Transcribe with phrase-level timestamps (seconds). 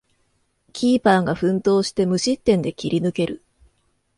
[0.73, 3.43] キーパーが奮闘して無失点で切り抜ける